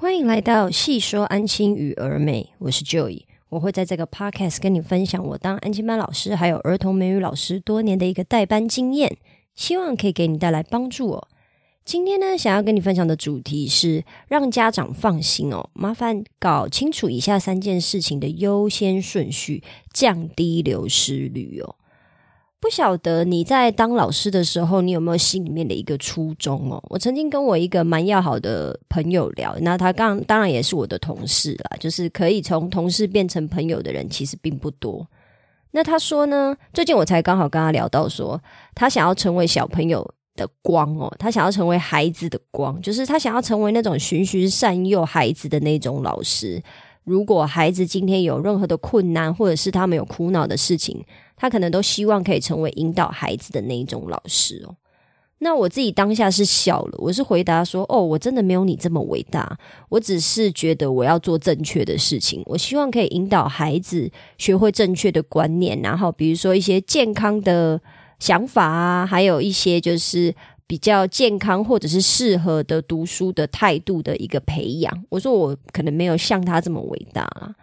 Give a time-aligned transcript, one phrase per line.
[0.00, 9.18] 欢迎来到细说安亲与儿美，我是 Joy，我会在这个 podcast 跟你分享我当安亲班老师还有儿童美语老师多年的一个代班经验，
[9.56, 11.26] 希望可以给你带来帮助哦。
[11.84, 21.74] 今天呢，想要跟你分享的主题是让家长放心哦，麻烦搞清楚以下三件事情的优先顺序，降低流失率哦。
[22.60, 26.82] 不晓得你在当老师的时候，你有没有心里面的一个初衷哦？
[26.88, 35.06] 我曾经跟我一个蛮要好的朋友聊，那他刚当然也是我的同事啦，就是可以从同事变成朋友的人其实并不多。
[35.70, 38.40] 那他说呢，最近我才刚好跟他聊到说，
[38.74, 46.60] 他想要成为小朋友的光哦，他想要成为孩子的光，就是他想要成为那种循循善诱孩子的那种老师。
[47.04, 51.02] 如果孩子今天有任何的困难，或者是他们有苦恼的事情，
[51.38, 54.74] 他可能都希望可以成为引导孩子的那一种老师哦。
[55.38, 59.56] 那我自己当下是笑了，我是回答说：“哦，我真的没有你这么伟大，
[59.88, 67.80] 我只是觉得我要做正确的事情，我希望可以引导孩子学会正确的观念，然后比如说一些健康的
[68.18, 70.34] 想法啊，还有一些就是。”
[70.68, 77.54] 比较健康或者是适合的读书的态度的一个培养，我说我可能没有像他这么伟大啦，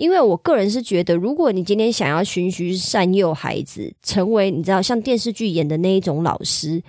[0.00, 6.82] 因为我个人是觉得，如果你今天想要循循善诱孩子，成为你知道像电视剧演的那一种老师，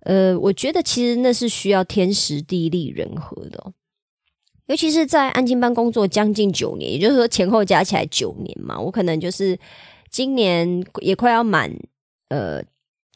[0.00, 3.72] 呃，我觉得其实那是需要天时地利人和的，
[4.66, 9.58] 尤其是在安静班工作将近九年，也就是说前后加起来九年嘛，我可能就是
[10.10, 11.70] 今年也快要满
[12.28, 12.62] 呃。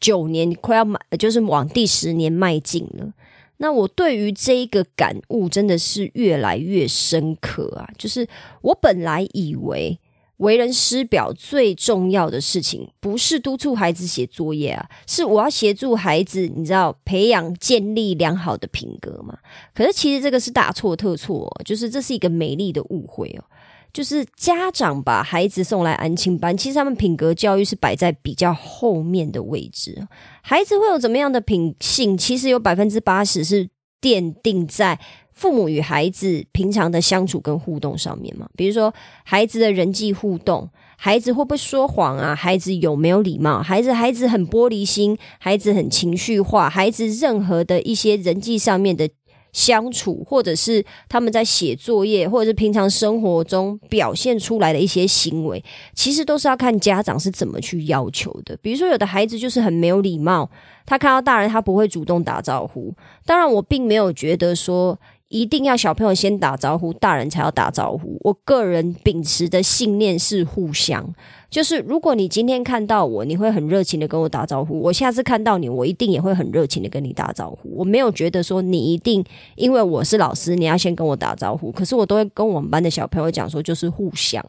[0.01, 3.11] 九年快要满，就是往第十年迈进了。
[3.61, 7.87] 那我对于这一个感悟真的是越来越深刻啊！
[7.97, 8.27] 就是
[8.61, 9.99] 我本来以为
[10.37, 19.37] 为人师表最重要的事情，不是督促孩子写作业啊，是我要协助孩子，你知道培养建立良好的品格嘛？
[19.75, 23.43] 可是其实这个是大错特错，就是这是一个美丽的误会哦。
[23.91, 30.07] 就是家长把孩子送来安亲班，其实他们品格教育是摆在比较后面的位置。
[30.41, 33.67] 孩子会有怎么样的品性，其实有百分之八十是
[33.99, 34.99] 奠定在
[35.33, 38.47] 父母与孩子平常的相处跟互动上面嘛。
[38.55, 42.35] 比如说孩子的人际互动，孩子会不会说谎啊？
[42.35, 43.61] 孩子有没有礼貌？
[43.61, 49.09] 孩子孩子很玻璃心，孩子很情绪化，孩子任何的一些人际上面的。
[49.51, 58.57] 相处，或者是他们在写作业，或者是平常生活中表现出来的一些行为，其实都是要看家长是怎么去要求的。
[58.61, 60.49] 比如说，有的孩子就是很没有礼貌，
[60.85, 62.93] 他看到大人他不会主动打招呼。
[63.25, 64.97] 当然，我并没有觉得说。
[65.29, 68.17] 一定要小朋友先打招呼，大人才要打招呼。
[68.21, 71.13] 我个人秉持的信念是互相，
[71.51, 77.69] 就是如果你今天看到我，你会很热情的跟我打招呼，我下次看到你，我一定也会很热情的跟你打招呼。
[77.75, 79.23] 我没有觉得说你一定
[79.55, 81.71] 因为我是老师，你要先跟我打招呼。
[81.71, 84.43] 可是我都会跟我们班的小朋友讲说，就是互相，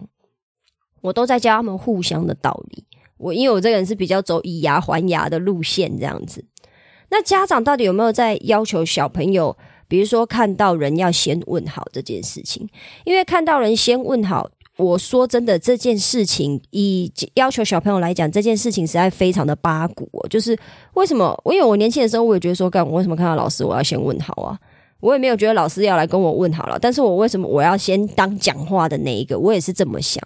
[1.03, 2.85] 我都在教他们互相的道理。
[3.19, 6.43] 我因为我这个人是比较走以牙还牙的路线这样子。
[7.11, 9.55] 那家长到底有没有在要求小朋友？
[9.91, 12.69] 比如说，看到人要先问好这件事情，
[13.05, 20.09] 因为看到人先问好，我说真的，这件事情以要求小朋友来讲，这件事情实在非常的八股。
[20.31, 20.57] 就是
[20.95, 21.37] 为什么？
[21.47, 24.57] 因为我年轻的时候，我也觉得说，干我为什么看到老师我要先问好啊？
[25.01, 29.37] 我也没有觉得老师要来跟我问好了，但是我为什么我要先当讲话的那一个？
[29.37, 30.23] 我也是这么想。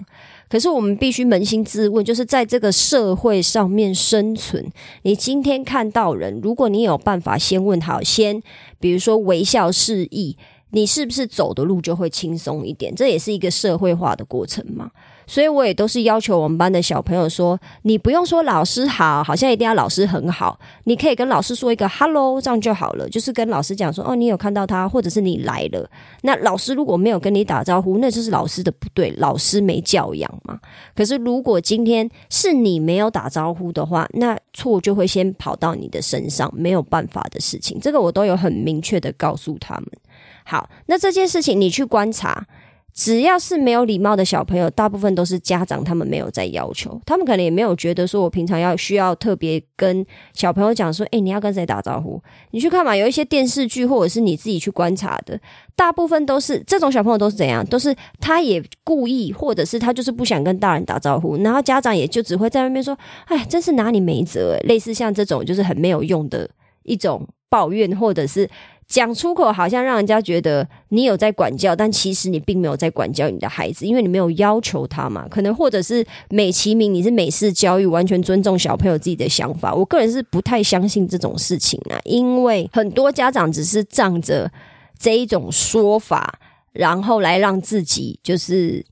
[0.49, 4.71] 可是我们必须扪心自问，就是在这个社会上面生存，
[5.03, 8.43] 你今天看到人，如果你有办法先问好，先
[8.79, 10.37] 比如说微笑示意，
[10.71, 12.95] 你是不是走的路就会轻松一点？
[12.95, 14.91] 这也是一个社会化的过程嘛。
[15.27, 23.09] 所以我也都是要求我们班的小朋友说，你不用说老师好，好像一定要老师很好，你可以跟老师说一个 hello，这样就好了。
[23.09, 25.89] 就是跟老师讲说，哦，你有看到他，或者是你来了。
[26.23, 30.59] 那老师如果没有跟你打招呼，那就是老师的不对，老师没教养嘛。
[30.95, 37.79] 可是如果今天是你没有打招呼的话，那错就会先跑到你的身上，没有办法的事情。
[37.81, 39.87] 这个我都有很明确的告诉他们。
[40.45, 42.47] 好，那这件事情你去观察。
[42.95, 52.23] 只要是没有礼貌的小朋友，大部分都是家长他们没有在要求，他们可能也没有觉得说，我平常要需要特别跟小朋友讲说，哎，你要跟谁打招呼？
[52.53, 55.37] 你去看嘛，有一些电视剧或者是你自己去观察的，
[55.75, 57.67] 大部分都是这种小朋友都是怎样？
[57.67, 66.49] 都是他也故意，或者是他就是不想跟大人打招呼，然后家长也就只会在外面说，哎，真是拿你没辙，类似像这种就是很没有用的
[66.85, 68.49] 一种抱怨，或者是。
[68.87, 75.27] 讲出口好像让人家觉得你有在管教，但其实你并没有在管教你的孩子，因为你没有要求他嘛。
[75.29, 79.75] 可能或者是美其名你是美式教育，完全尊重小朋友自己的想法。
[79.75, 84.51] 我个人是不太相信这种事情啊，因为很多家长只是仗着
[84.99, 86.39] 这一种说法，
[86.73, 88.85] 然后来让自己就是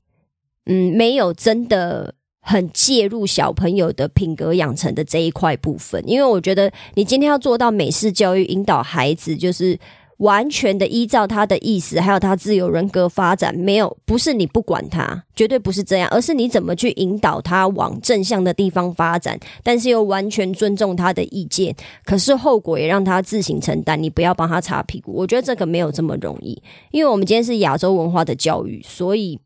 [0.65, 2.13] 嗯，没有真的
[2.43, 6.03] 很介入小朋友的品格养成的这一块部分。
[6.05, 9.79] 因为我觉得你今天要做到美式教育，引导孩子就是。
[10.17, 21.75] 完全的依照他的意思，还有他自由人格发展，没有不是你不管他，绝对不是这样，而是你怎么去引导他往正向的地方发展，但是又完全尊重他的意见，
[22.05, 25.11] 可是后果也让他自行承担，你不要帮他擦屁股。
[25.11, 26.61] 我觉得这个没有这么容易，
[26.91, 29.37] 因为我们今天是亚洲文化的教育，所以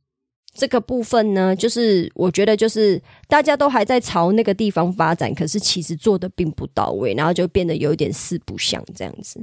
[0.58, 9.40] 这个部分呢，就是我觉得就是大家都还在朝那个地方发展，可是其实做的并不到位，然后就变得有点四不像这样子。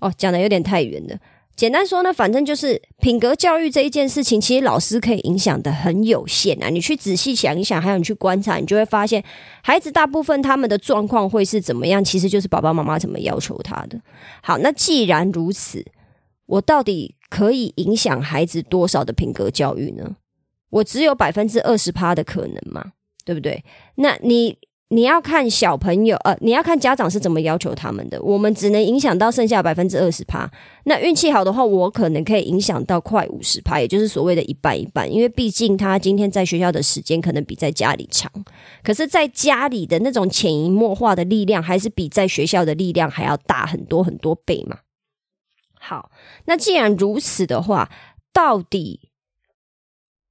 [0.00, 1.16] 哦，讲的有点太远了。
[1.54, 6.68] 简单说呢，反正就是品格教育这一件事情，其实老师可以影响的很有限啊。
[6.68, 9.22] 你去仔细想一想，还有你去观察，你就会发现，
[9.62, 14.00] 孩子大部分他们的状况会是怎么样，其实就是爸爸妈妈怎么要求他的。
[14.42, 15.84] 好，那既然如此，
[16.46, 20.16] 我到底可以影响孩子多少的品格教育呢？
[20.74, 22.92] 我只有百分之二十趴的可能嘛，
[23.24, 23.64] 对不对？
[23.96, 24.58] 那你。
[24.88, 28.22] 你要看小朋友，呃，你要看家长是怎么要求他们的。
[28.22, 30.48] 我们只能影响到剩下百分之二十趴。
[30.84, 35.10] 那运气好的话，我可能可以影响到快五十趴，也就是所谓的一半一半。
[35.10, 38.30] 因为毕竟他今天在学校的时间可能比在家里长，
[38.84, 44.78] 可是在家里的那种潜移默化的力量，还是比在学校的力量还要大很多很多倍嘛。
[45.80, 46.12] 好，
[46.44, 47.90] 那既然如此的话，
[48.32, 49.00] 到底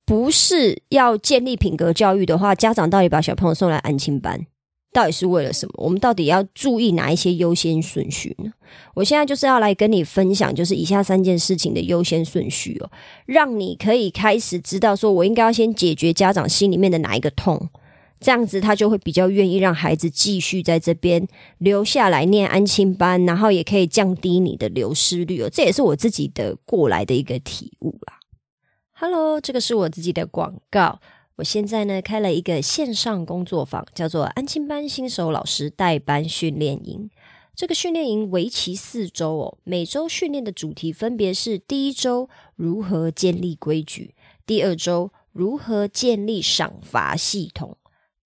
[0.06, 4.46] 不是要建立品格教育的话，家长到底把小朋友送来安亲班？
[4.92, 5.74] 到底是为了什么？
[5.78, 8.52] 我们到底要注意哪一些优先顺序呢？
[8.94, 12.92] 我现在就是要来跟你分享，就是以下三件事情的优先顺序哦，
[13.26, 17.70] 让你可以开始知道，说我应该要先解决家长心里面的哪一个痛，
[18.20, 21.28] 这样子他就会比较愿意让孩子继续在这边
[21.58, 25.50] 留下来念安亲班，然后也可以降低你的流失率哦。
[25.52, 28.20] 这也是我自己的过来的一个体悟啦。
[28.96, 31.02] Hello，这个是我自己的广告。
[31.38, 37.10] 我现在呢开了一个线上工作坊，叫做安亲班新手老师代班训练营。
[37.56, 44.14] 这个训练营为期四周哦，每周训练的主题分别是：第一周如何建立规矩，
[44.46, 47.78] 第二周如何建立赏罚系统，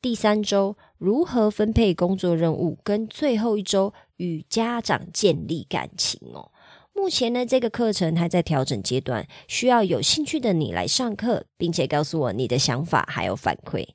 [0.02, 6.52] 第三周如何分配工作任务，跟最后一周与家长建立感情哦。
[6.98, 13.88] 目前呢，这个课程还在调整阶段，需要有兴趣的你来上课，并且告诉我你的想法还有反馈。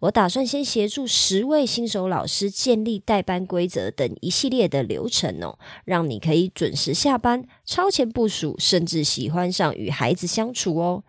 [0.00, 11.04] 我打算先协助十位新手老师建立代班规则等一系列的流程哦，让你可以准时下班、超前部署，甚至喜欢上与孩子相处哦。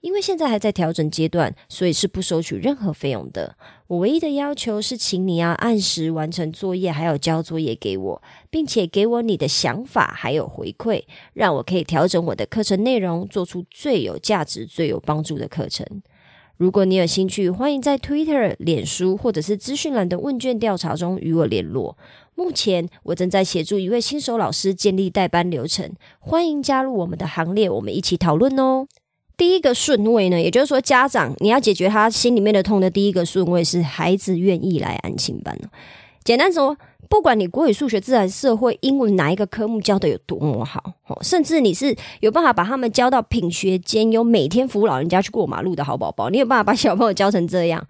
[0.00, 3.56] 因为现在还在调整阶段，所以是不收取任何费用的。
[3.88, 15.86] 我唯一的要求是，请你要按时完成作业，还有交作业给我，并且给我你的想法还有回馈，让我可以调整我的课程内容，做出最有价值、最有帮助的课程。
[16.58, 21.96] 如果你有兴趣，欢迎在 Twitter、脸书或者是资讯栏的问卷调查中与我联络。
[22.34, 28.86] 目前我正在协助一位新手老师建立代班流程，欢迎加入我们的行列，我们一起讨论哦。
[29.38, 35.56] 第一个顺位呢，也就是说，家长你要解决他心里面的痛的第一个顺位是孩子愿意来安亲班
[36.24, 36.76] 简单说，
[37.08, 40.92] 不管你国语、数学、自然、社会、英文哪一个科目教的有多么好，
[41.22, 47.86] 甚至你是有办法把他们教到品学兼优，每天扶老人家去过马路的好宝宝，你有办法把小朋友教成这样，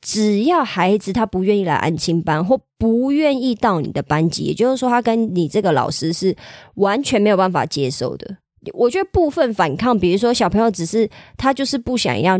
[0.00, 6.34] 只要孩子他不愿意来安亲班，或不愿意到你的班级，也就是说，他跟你这个老师是
[6.76, 8.38] 完全没有办法接受的。
[8.74, 12.38] 我觉得部分反抗，比如说小朋友只是他就是不想要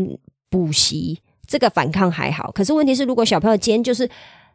[0.49, 2.51] 补习，这个反抗还好。
[2.51, 4.09] 可是问题是，如果小朋友今天就是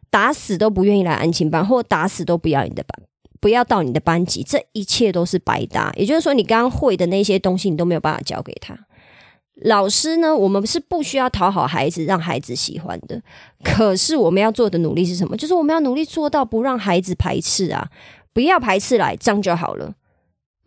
[0.09, 3.07] 打死都不愿意来安亲班，或打死都不要你的班，
[3.39, 5.91] 不要到你的班级，这一切都是白搭。
[5.95, 8.77] 也就是说，你刚刚会的那些东西，你都没有办法教给他。
[9.65, 13.21] 老师呢，我们是不需要讨好孩子，让孩子喜欢的。
[13.63, 15.37] 可是我们要做的努力是什么？
[15.37, 17.87] 就是我们要努力做到不让孩子排斥啊，
[18.33, 19.93] 不要排斥来，这样就好了。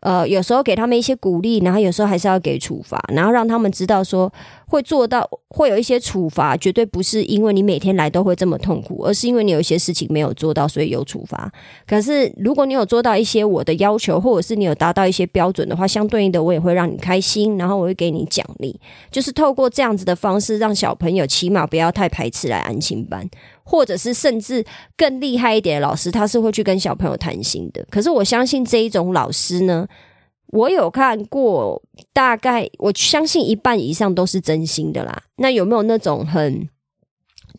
[0.01, 4.33] 呃，有时候给他们一些鼓励，然后有时候还是要给处罚，然后让他们知道说
[4.67, 11.51] 会做到，会有一些处罚，绝对不是因为你每天来都会这么痛苦，而是因为你有一些事情没有做到，所以有处罚。
[11.87, 18.79] 可是如果你有做到一些我的要求，或者是你有达到一些标准的话，相对应的我也会让你开心，然后我会给你奖励，
[19.11, 23.29] 就是透过这样子的方式，让小朋友起码不要太排斥来安亲班。
[23.69, 24.65] 或者是甚至
[24.97, 27.85] 更厉害一点的老师，他是会去跟小朋友谈心的。
[27.91, 29.85] 可是我相信这一种老师呢，
[30.49, 35.23] 我有看过，大概我相信一半以上都是真心的啦。
[35.37, 36.69] 那有没有那种很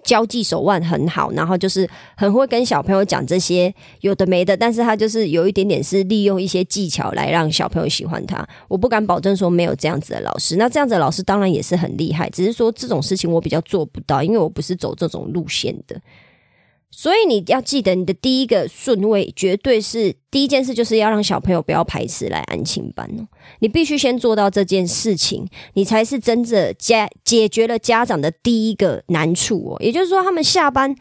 [0.03, 8.47] 交际手腕很好，然后就是很会跟小朋友讲这些有的没的，但是他就是有一点点是利用一些技巧来让小朋友喜欢他。
[8.69, 15.99] 我不敢保证说没有这样子的老师，那这样子的老师当然也是很厉害，只是说这种事情我比较做不到，因为我不是走这种路线的。
[16.89, 23.27] 所以你要记得，你的第一个顺位绝对是第一件事，就是要让小朋友不要排斥来安亲班哦。
[23.59, 29.77] 你必须先做到这件事情，你才是真正家解决了家长的第一个难处哦。
[29.79, 30.95] 也就是说，他们下班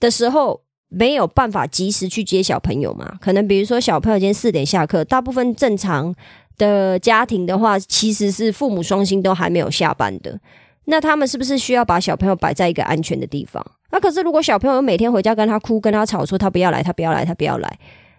[0.00, 3.16] 的时候没有办法及时去接小朋友嘛？
[3.20, 6.12] 可能比如说小朋友今天四点下课，大部分正常
[6.56, 10.40] 的家庭的话，其实是父母双薪都还没有下班的。
[10.86, 13.64] 那他们是不是需要把小朋友摆在一个安全的地方？
[13.90, 17.78] 那可是如果小朋友每天回家跟他哭、跟他吵，说他不要来，他不要来，他不要来，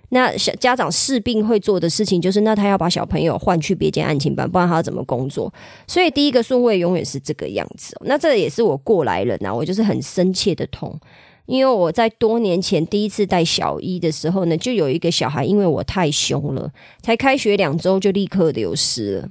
[0.10, 5.54] 那小家长势必会做的事情就是，那他要把小朋友换去别间安亲班，不然他要怎么工作？
[5.88, 7.96] 所以第一个顺位永远是这个样子。
[8.06, 10.98] 那这也是我过来人呐，我就是很深切的痛，
[11.46, 16.72] 因为我在多年前第一次带小一的时候呢，就有一个小孩，因为我太凶了，
[17.02, 19.30] 才开学两周就立刻流失了，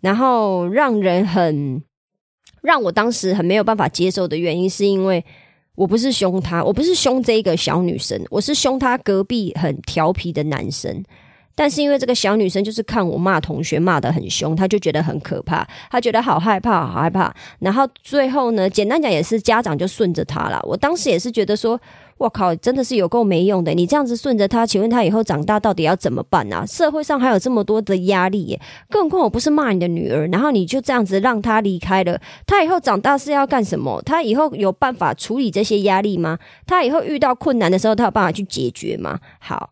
[0.00, 1.82] 然后让人很
[2.64, 5.24] 让我当时很没有办法接受的原因，是因为。
[5.76, 11.02] 我不是凶他，我不是凶这个小女生，我是凶他隔壁很调皮的男生。
[11.56, 17.34] 但是因为这个小女生就是看我骂同学骂的很凶，她就觉得很可怕，她觉得好害怕，好害怕。
[17.58, 20.60] 然后最后呢，简单讲也是家长就顺着她了。
[20.62, 21.80] 我当时也是觉得说。
[22.16, 23.72] 我靠，真的是有够没用的！
[23.74, 26.64] 你这样子顺着他，请问他以后长大到底要怎么办啊？
[26.64, 34.00] 社会上还有这么多的压力耶，更何况我不是骂你的女儿，然后你就这样子让他离开了，他以后长大是要干什么？
[34.06, 36.38] 他以后有办法处理这些压力吗？
[36.66, 39.18] 他以后遇到困难的时候，他有办法去解决吗？
[39.40, 39.70] 好，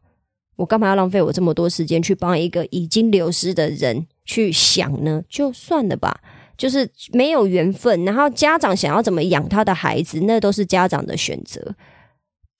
[0.56, 5.22] 我干嘛要浪费我这么多时间去帮一个已经流失的人去想呢？
[5.28, 6.20] 就算了吧，
[6.58, 8.04] 就是没有缘分。
[8.04, 11.74] 然后家长想要怎么养他的孩子，那都是家长的选择。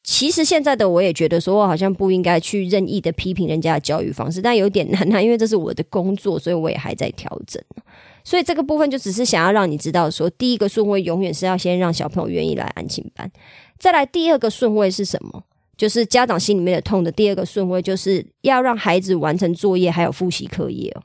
[0.04, 7.62] 其实现在的我也觉得，说我好像不应该去任意的批评人家的教育方式，但有点难啊，因为这是我的工作，所以我也还在调整。
[8.24, 13.30] 所以这个部分就只是想要让你知道，说第一个顺位永远是要先让小朋友愿意来安亲班，
[13.78, 15.44] 再来第二个顺位是什么？
[15.76, 21.02] 就是家长心里面的痛的第二个顺位，就是要让孩子完成作业还有复习课业哦。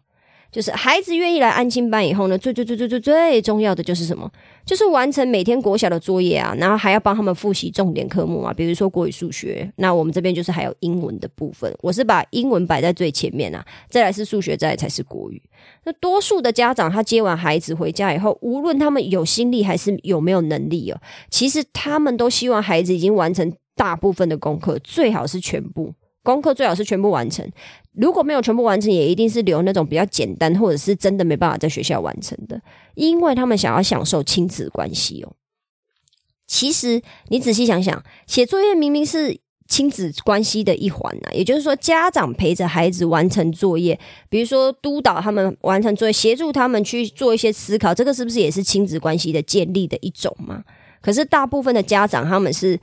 [0.57, 4.27] 就是孩子愿意来安亲班以后呢，最最最最最最重要的就是什么？
[4.65, 9.71] 就是完成每天国小的作业啊，然后还要帮他们复习重点科目啊，比如说国语、数学。
[9.75, 15.39] 那我们这边就是还有英文的部分，我是把英文摆在最前面啊，再来是数学，再来才是国语。
[15.83, 20.99] 那多数的家长他接完孩子回家以后，无论他们有心力还是有没有能力哦，
[21.29, 25.93] 其实他们都希望孩子已经完成大部分的功课，最好是全部。
[26.27, 27.49] 功课最好是全部完成，
[27.93, 32.61] 如果没有全部完成，也一定是留那种比较简单，或者是真的没办法在学校完成的，
[32.95, 35.31] 因为他们想要享受亲子关系哦。
[36.45, 50.61] 其实你仔细想想，写作业明明是亲子关系的一环啊，也就是说，家长陪着孩子完成作业，比如说督导他们完成作业，协助他们去做一些思考，这个是不是也是亲子关系的建立的一种嘛？
[51.01, 52.77] 可是大部分的家长他们是。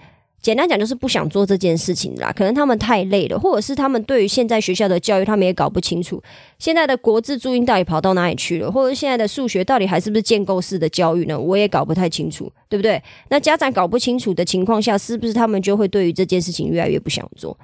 [0.45, 6.23] 简单讲就是不想做这件事情啦，可能他们太累了，或者是他们对于现在学校的教育，他们也搞不清楚
[6.59, 11.41] 现在的国字注音到底跑到哪里去了，或者现在的数学到底还是不是建构式的教育呢？
[11.41, 13.03] 我也搞不太清楚，对不对？
[13.31, 17.59] 那家长搞不清楚的情况下，是不是他们就会对于这件事情越来越不想做？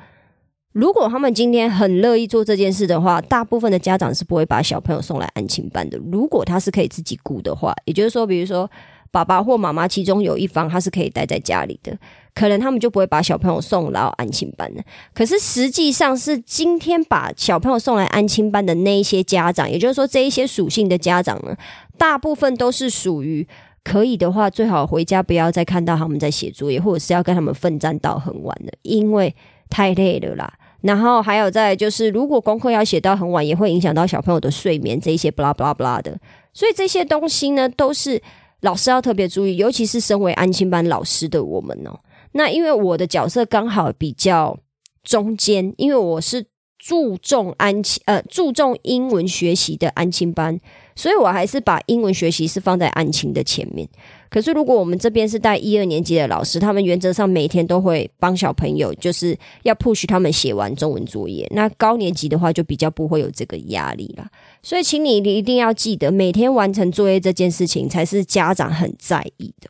[0.73, 5.99] 如果他们今天很乐意做这件事的话，大部分的家长是不会把小朋友送来安亲班的。
[6.11, 8.71] 如果他是可以自己顾的话，也就是说，比如说。
[9.13, 11.99] 爸爸或妈妈其中有一方，他是可以待在家里的，
[12.35, 14.83] 可能他们就不会把小朋友送到安亲班的。
[15.15, 21.57] 可是实际上是今天把小朋友送来安亲班的那一些家长，也就是说这一些属性的家长呢，
[21.99, 23.47] 大部分都是属于
[23.83, 29.35] 可以的话，最好回家不要再看到他们在写作业，或者是要跟他们奋战到很晚的，因为
[29.69, 30.53] 太累了啦。
[30.83, 36.19] 然后还有在就是，如果功课要写到很晚，也会影响到小朋友的睡眠，这一些不拉不拉不拉的。
[36.53, 38.23] 所以这些东西呢，都是。
[38.63, 41.99] 老师要特别注意，尤其是身为安亲班老师的我们哦。
[42.33, 44.59] 那因为我的角色刚好比较
[45.03, 46.47] 中间，因为我是
[46.79, 50.59] 注重安亲呃注重英文学习的安亲班，
[50.95, 53.89] 所以我还是把英文学习是放在安亲的前面。
[54.31, 61.45] 可是，如果我们这边是带一二年级的老师，他们原则上每天都会帮小朋友，就是要 push 他们写完中文作业。
[61.53, 64.29] 那高年级的话，就比较不会有这个压力了。
[64.63, 69.69] 所以，请你一定要记得，每天完成作业这件事情才是家长很在意的。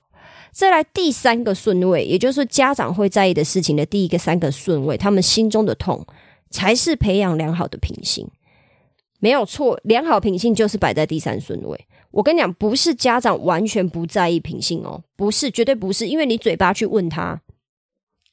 [0.52, 6.06] 再来第三个顺位，也就是家长会在意的事情的第一个三个顺位，他们心中的痛，
[6.50, 8.28] 才是培养良好的品性。
[9.20, 11.86] 没有错，良好品性就是摆在第三顺位。
[12.10, 17.40] 我跟你讲，不是家长完全不在意品性哦，不是，绝对不是，因为你嘴巴去问他。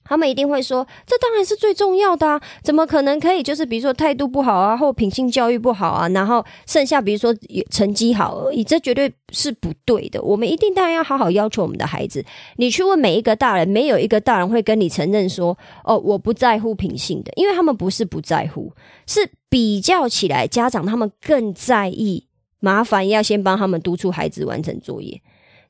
[0.07, 2.41] 他们一定会说，这当然是最重要的啊！
[2.63, 7.35] 怎么可能可以就是比如说态度不好啊，或品性教育不好啊，然后剩下比如说
[7.69, 10.21] 成绩好而已，这绝对是不对的。
[10.21, 12.23] 我们一定当然要好好要求我们的孩子。
[12.55, 18.71] 你去问每一个大人，没有一个大人会跟你承认说，哦，我不在乎品性的，因为他们不是不在乎，
[19.05, 22.25] 是比较起来，家长他们更在意。
[22.59, 25.21] 麻烦要先帮他们督促孩子完成作业。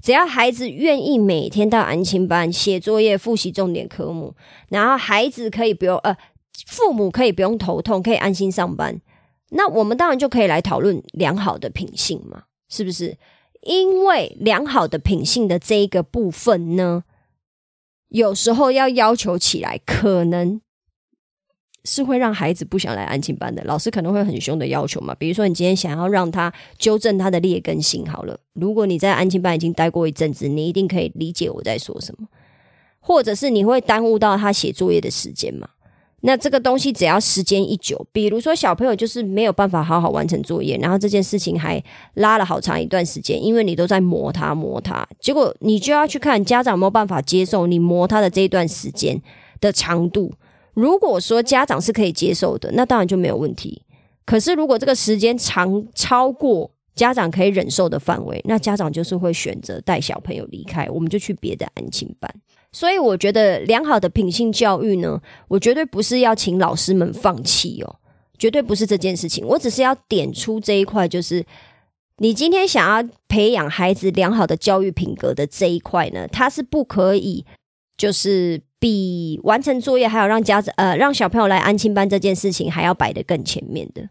[0.01, 4.36] 只要孩子愿意每天到安亲班写作业、复习重点科目，
[4.70, 6.16] 然后孩子可以不用呃，
[6.68, 9.01] 父母可以不用头痛，可以安心上班，
[9.50, 13.18] 那我们当然就可以来讨论良好的品性嘛，是不是？
[13.63, 17.04] 因为良好的品性的这一个部分呢，
[18.10, 20.62] 有时候要要求起来，可能。
[21.89, 25.15] 是会让孩子不想来安亲班的，老师可能会很凶的要求嘛。
[25.15, 32.27] 比如说，你今天想要让他纠正他的劣根性，好了，如果你在安亲班已经待过一阵子，你一定可以理解我在说什么。
[33.00, 35.70] 或者是你会耽误到他写作业的时间嘛？
[36.22, 41.82] 那这个东西只要时间一久，比如说小朋友就是没有办法好好完成作业，然后这件事情还
[42.15, 49.22] 拉了好长一段时间，因为你都在磨他磨他，结果你就要去看家长有没有办法接受你磨他的这一段时间
[49.62, 50.34] 的长度。
[50.78, 53.82] 如果说家长是可以接受的，那当然就没有问题。
[54.26, 62.32] 可是如果这个时间长超过家长可以忍受的范围，那家长就是会选择带小朋友离开，我们就去别的安亲班。
[62.72, 67.96] 所以我觉得良好的品性教育呢，我绝对不是要请老师们放弃哦，
[68.38, 69.44] 绝对不是这件事情。
[69.48, 71.44] 我只是要点出这一块，就是
[72.18, 77.44] 你今天想要培养孩子良好的教育品格的这一块呢，它是不可以
[77.98, 78.62] 就是。
[78.80, 84.08] 比完成作业还有让家长呃让小朋友来安亲班这件事情还要摆得更前面的，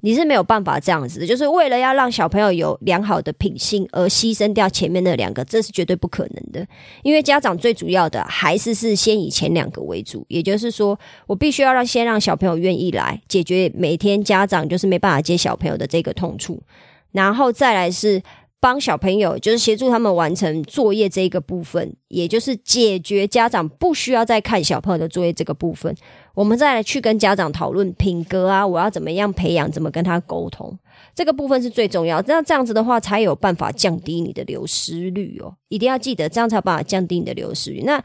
[0.00, 6.66] 你是没有办法这样子的，就是为了要让小朋友有良好的品性而牺牲掉前面那两个，这是绝对不可能的。
[7.02, 16.62] 因为家长最主要的还是是先以前两个为主，也就是说，我必须要让先让小朋友愿意来解决每天家长就是没办法接小朋友的这个痛处，
[17.12, 18.22] 然后再来是。
[18.58, 25.94] 帮小朋友就是协助他们完成作业这个部分，也就是解决家长不需要再看小朋友的作业这个部分，
[26.34, 30.76] 我们再来去跟家长讨论品格啊，我要怎么样培养，怎么跟他沟通，
[31.14, 32.20] 这个部分是最重要。
[32.26, 35.54] 那这样子的话，才有办法降低你的流失率哦。
[35.68, 37.82] 一定要记得，这样才有办法降低你的流失率。
[37.82, 38.02] 那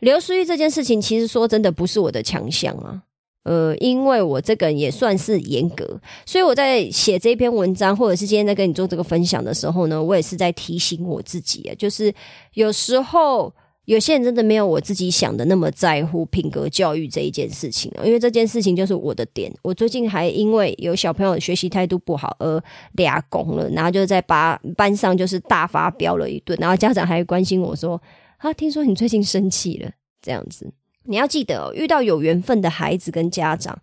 [0.00, 3.02] 流失率这件事情，其实说真的不是我的强项啊。
[3.44, 12.12] 呃，因为我这个人也算是严格，所以我在写这篇文章，或者是今天在跟你做这个分享的时候呢，我也是在提醒我自己啊，就是
[12.54, 13.52] 有时候
[13.84, 19.52] 有些人真的没有我自己想的那么在乎品格教育这一件事情啊，因为这件事情就是我的点。
[19.60, 28.00] 我最近还因为有小朋友学习态度不好而俩拱了，然后就在班班上就是大发飙了一顿，然后家长还关心我说
[28.38, 29.90] ：“啊，听说你最近生气了。”
[30.22, 30.72] 这样子。
[31.04, 33.78] 你要记得，遇到有缘分的孩子跟家长，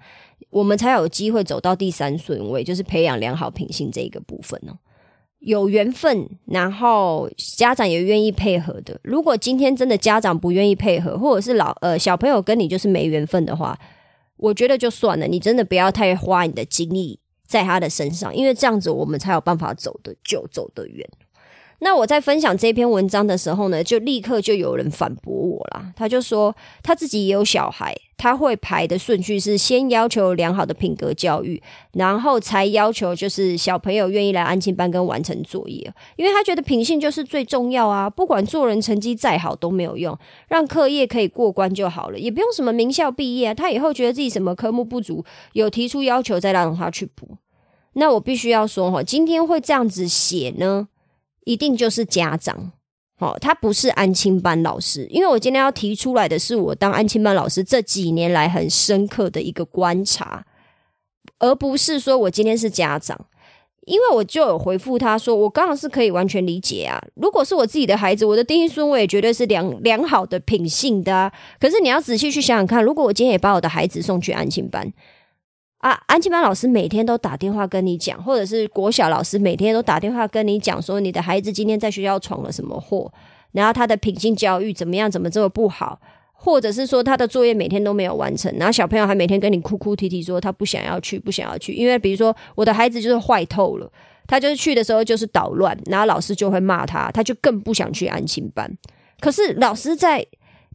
[0.50, 4.78] 我们才有机会走到第三顺位，就是培养良好品性这一个部分哦。
[5.40, 9.00] 有缘分，然后家长也愿意配合的。
[9.04, 13.76] 如果今天真的家长不愿意配合，或者是老呃小朋友跟你就是没缘分的话，
[14.38, 15.26] 我觉得就算了。
[15.26, 21.10] 你真的不要太花你的精力在他的身上，因为这样子我们才有办法走得久，走得远。
[21.84, 25.92] 那我在分享这篇文章的时候呢，就立刻就有人反驳我啦。
[25.96, 31.60] 他就说他自己也有小孩，他会排的顺序是先要求良好的品格教育，
[31.94, 38.08] 然后才要求就是小朋友愿意来安亲班跟完成作业，因为他觉得品性就是最重要啊。
[38.08, 40.16] 不管做人成绩再好都没有用，
[40.50, 43.56] 让课业可以过关就好了，也不用什么名校毕业。
[43.56, 47.38] 他以后觉得自己什么科目不足，有提出要求再让他去补。
[47.94, 50.88] 那我必须要说哈，今天会这样子写呢。
[51.46, 52.72] 一定就是家长，
[53.18, 60.46] 好，他不是安亲班老师，因为我今天要提出来的是我当安亲班老师这几年来很深刻的一个观察，
[61.40, 63.26] 而不是说我今天是家长，
[63.86, 74.92] 因为我就有回复他说，我刚好是可以完全理解啊，如果是我自己的孩子，我的第一孙我也绝对是良良好的品性的，可是你要仔细去想想看，如果我今天也把我的孩子送去安亲班。
[75.82, 83.12] 啊，安亲班老师每天都打电话跟你讲，或者是国小老师每天都打电话跟你讲，说你的孩子今天在学校闯了什么祸，
[83.54, 86.00] 然后他的品性教育怎么样，怎么这么不好，
[86.34, 93.92] 或者是说他的作业每天都没有完成，然后小朋友还每天跟你哭哭啼啼说他不想要去，不想要去，因为比如说我的孩子就是坏透了，
[94.28, 98.72] 他就是去的时候就是捣乱，然后老师就会骂他，他就更不想去安亲班。
[99.20, 100.28] 可是老师在。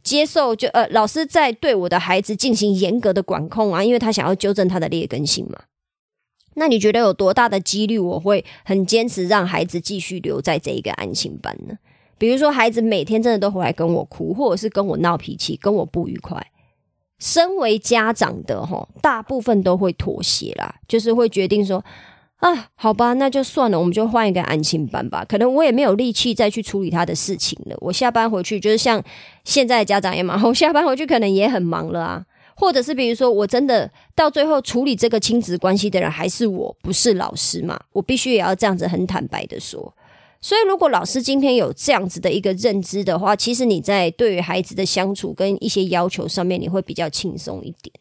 [0.07, 5.63] 接受就呃，老师在对我的孩子进行严格的管控啊，因为他想要纠正他的劣根性嘛。
[6.53, 11.75] 那你觉得有多大的几率我会很坚持让孩子继续留在这一个安心班呢？
[12.17, 16.41] 比如说，孩子每天真的都回来跟我哭，或者是跟我闹脾气，跟我不愉快。
[17.19, 21.83] 身为家长的哈，大部分都会妥协啦，就是会决定说
[22.37, 25.25] 啊，好吧，那就算了，我们就换一个安心班吧。
[25.27, 27.75] 可能我也没有力气再去处理他的事情了。
[27.79, 29.03] 我下班回去就是像
[29.43, 32.25] 现在家长也忙， 我下班回去可能也很忙了啊。
[32.55, 37.79] 或者是比如说，我真的到最后处理这个亲子关系的人还是我，不是老师嘛？
[37.91, 39.93] 我必须也要这样子很坦白的说。
[40.41, 47.93] 所以，如果老师今天有这样子的一个认知的话，其实你在对于孩子的相处跟一些要求上面，你会比较轻松一点。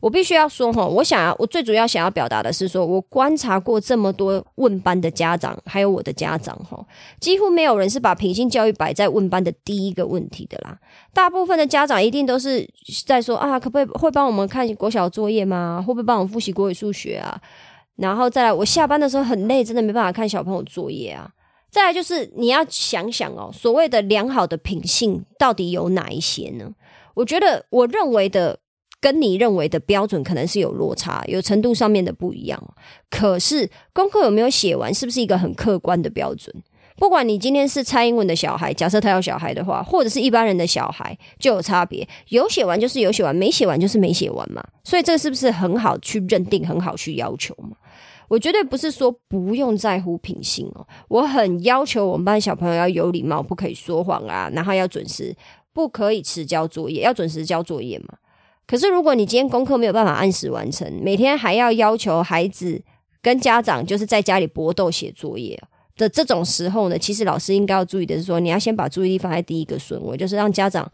[0.00, 6.84] 我必须要说哈，我想要，我最主要想要表达的是，说我观察过这么多问班的家长，还有我的家长哈，
[7.20, 10.78] 几乎没有人是把品性教育摆在问班的第一个问题的啦。
[11.12, 12.68] 大部分的家长一定都是
[13.06, 15.82] 在说啊，可不可以会帮我们看国小作业吗？
[15.84, 17.40] 会不会帮我们复习国语、数学啊？
[17.96, 21.28] 然后再来，我下班的时候很累，真的没办法看小朋友作业啊。
[21.70, 26.70] 再来就是你要想想哦，所谓的良好的品性到底有哪一些呢？
[27.14, 28.60] 我觉得我认为的。
[29.00, 32.62] 跟你认为的标准可能是有落差，有程度上面的不一样。
[33.08, 36.54] 可是功课有没有写完，是不是一个很客观的标准？
[36.96, 42.06] 不管你今天是蔡英文的小孩，假设他有小孩的话，或者是一般人的小孩，就有差别。
[42.30, 44.60] 有写完就是有写完，没写完就是没写完嘛。
[44.82, 47.76] 所以这是不是很好去认定，很好去要求嘛？
[48.26, 55.32] 我绝对不是说不用在乎品性哦，我很要求我们班小朋友要有礼貌，不可以说谎啊，然后要准时，
[55.72, 58.18] 不可以迟交作业，要准时交作业嘛。
[58.68, 62.80] 可是，如果你今天功课没有办法按时完成，每天还要要求孩子
[63.22, 65.58] 跟家长就是在家里搏斗写作业
[65.96, 70.86] 的这种时候呢，其实老师应该要注意的是说，你要先把注意力放在第一个顺位，就是让家长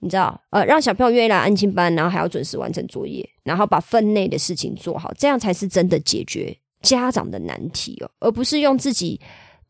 [0.00, 9.18] 你知道，呃，让小朋友愿意来安心班，然后还要准时完成作业，然后把分内的事情做好，这样才是真的解决家长的难题哦，而不是用自己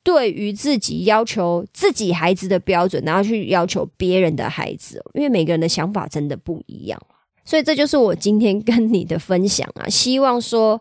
[0.03, 7.01] 对于自己要求自己孩子的标准，然后去要求别人的孩子，因为每个人的想法真的不一样。
[7.49, 9.89] 所以这就是我今天跟你的分享啊！
[9.89, 10.79] 希望说，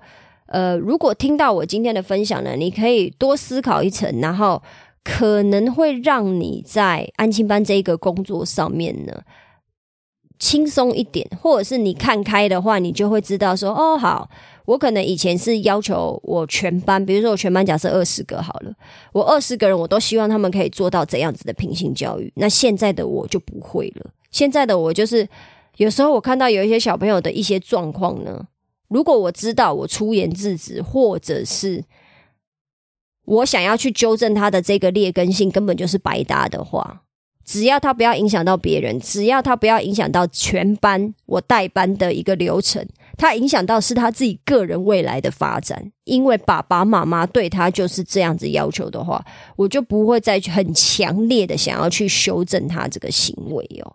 [0.47, 4.61] 呃，如果听到我今天的分享呢，你可以多思考一层，然后
[5.01, 9.21] 可能会让你在安亲班这一个工作上面呢
[10.39, 14.29] 轻松一点，或者是你看开的话，你就会知道说，哦，好，
[14.65, 18.73] 我可能以前是要求我全班，比如说我全班假设二十个好了，
[19.13, 25.25] 我二十个人我都希望他们可以做到怎样子的平行教育，那现在的我就不会了，现在的我就是。
[25.77, 28.47] 有时候我看到有一些小朋友的一些状况呢，
[28.87, 31.83] 如果我知道我出言制止，或者是
[33.25, 37.03] 我想要去纠正他的这个劣根性，根本就是白搭的话，
[37.45, 42.87] 只要他不要影响到别人，只要他不要影响到全班我带班的一个流程，
[43.17, 49.23] 他影响到是他自己个人未来的发展，因为爸爸妈妈对他就是这样子要求的话，
[49.55, 53.93] 我就不会再去很强烈的想要去修正他这个行为哦。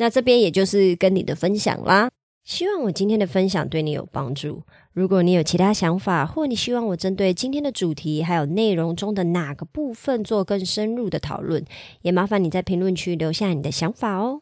[0.00, 2.08] 那这边也就是跟你的分享啦，
[2.42, 4.62] 希望我今天的分享对你有帮助。
[4.94, 11.62] 如果你有其他想法，或你希望我针对今天的主题还有内容中的哪个部分做更深入的讨论，
[12.00, 14.40] 也麻烦你在评论区留下你的想法哦。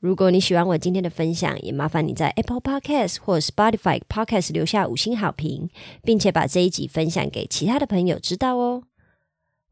[0.00, 5.68] 如果你喜欢我今天的分享，也麻烦你在 Apple Podcast 或 Spotify Podcast 留下五星好评，
[6.02, 8.84] 并且把这一集分享给其他的朋友知道哦。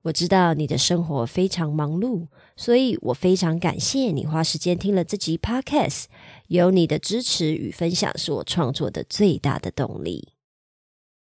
[0.02, 6.06] 我知道你的生活非常忙碌，所以我非常感谢你花时间听了这集 Podcast。
[6.48, 10.31] 有你的支持与分享，是我创作的最大的动力。